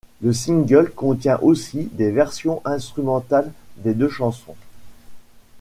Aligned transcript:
Le 0.23 0.33
single 0.33 0.89
contient 0.95 1.37
aussi 1.43 1.91
les 1.95 2.09
versions 2.09 2.63
instrumentales 2.65 3.51
des 3.77 3.93
deux 3.93 4.09
chansons. 4.09 4.55